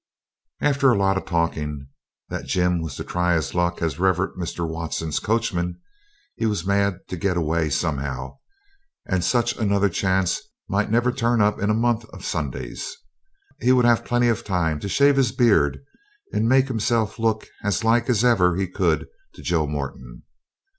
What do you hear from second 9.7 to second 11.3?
chance might never